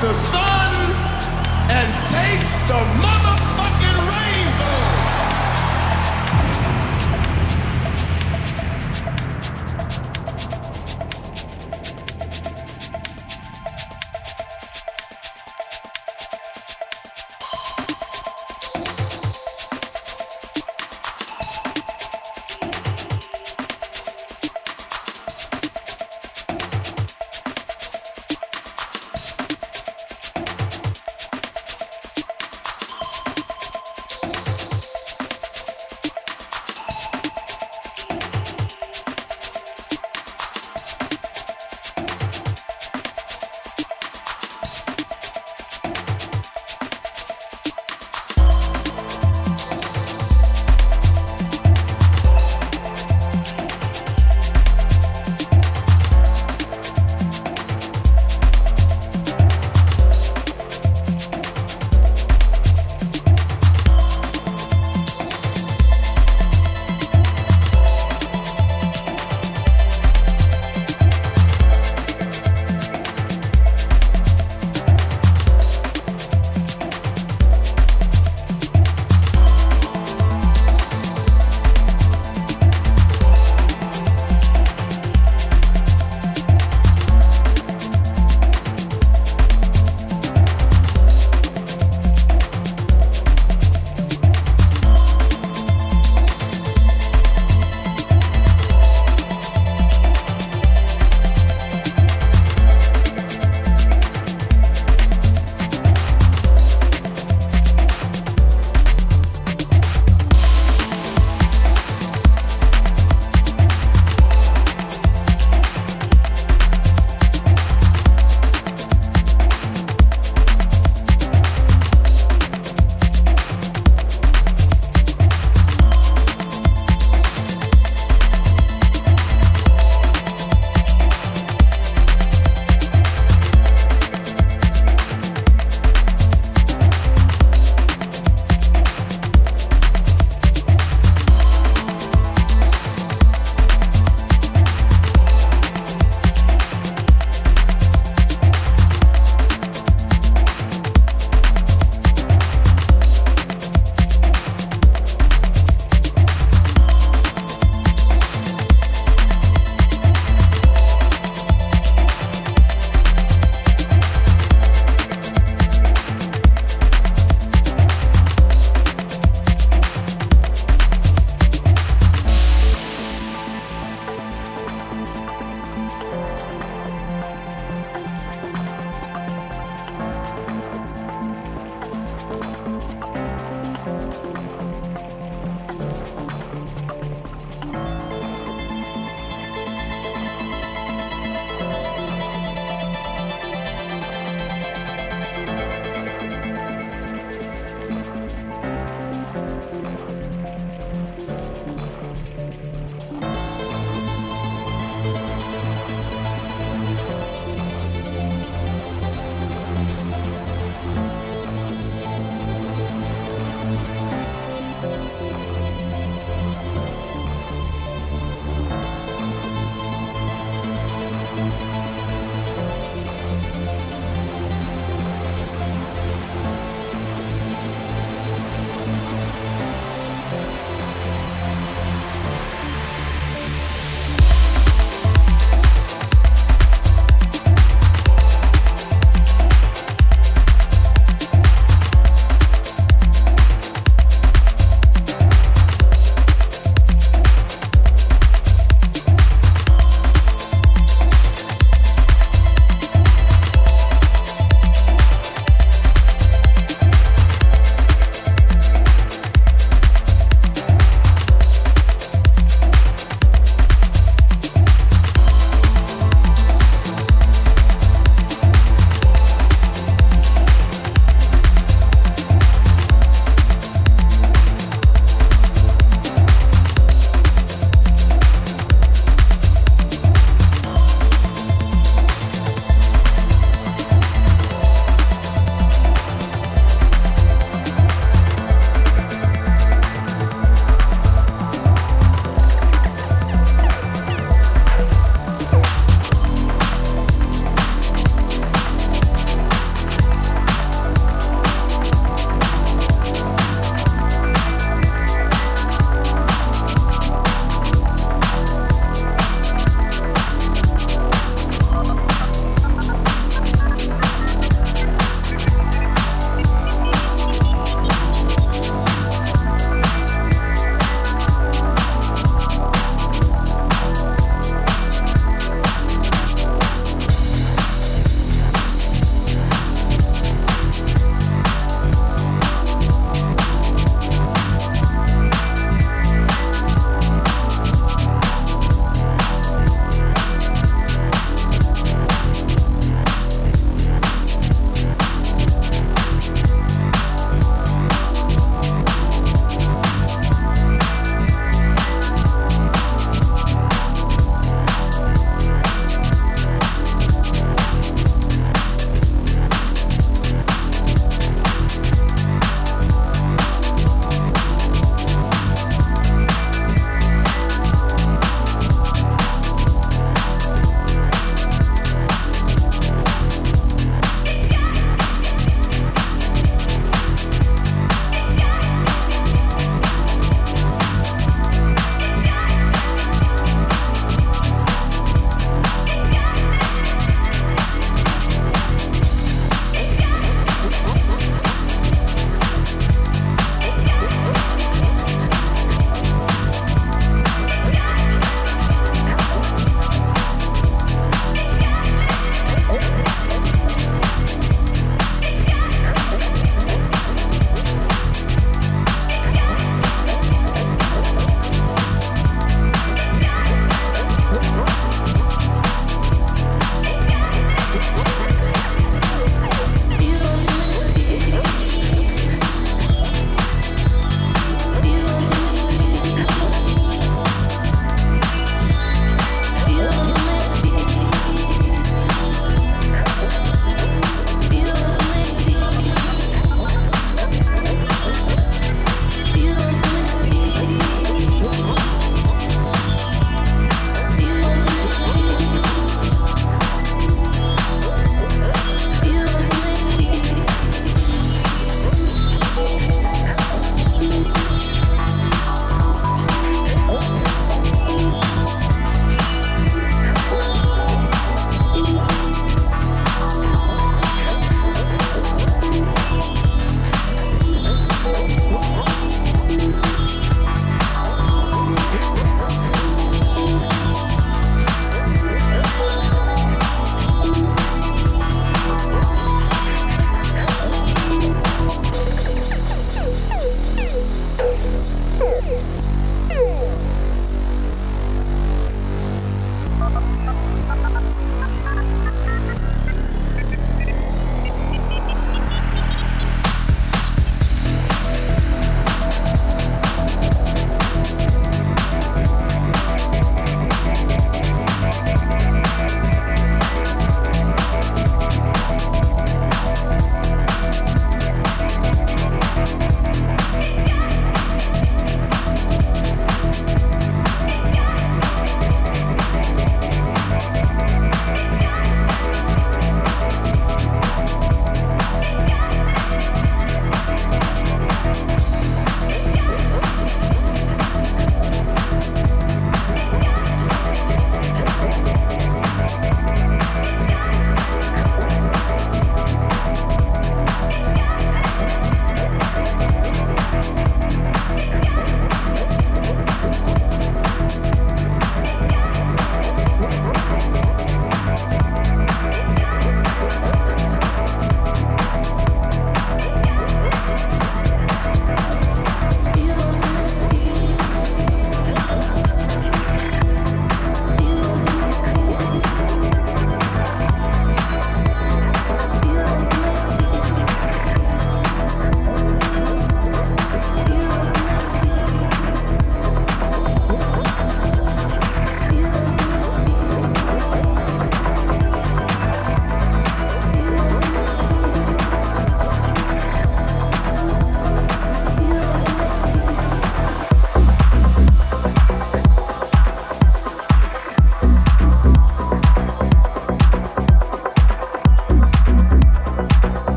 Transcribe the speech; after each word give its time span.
the 0.00 0.39